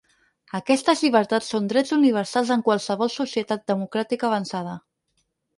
Aquestes 0.59 1.03
llibertats 1.05 1.49
són 1.53 1.67
drets 1.73 1.93
universals 1.99 2.53
en 2.57 2.65
qualsevol 2.71 3.15
societat 3.19 3.65
democràtica 3.73 4.29
avançada. 4.31 4.79